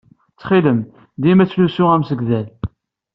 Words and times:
Ttxil-m, 0.31 0.79
dima 1.21 1.45
ttlusu 1.49 1.85
amsegdal. 1.93 2.47